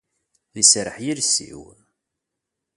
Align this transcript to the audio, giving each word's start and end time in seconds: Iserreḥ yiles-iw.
Iserreḥ 0.61 0.97
yiles-iw. 1.05 1.61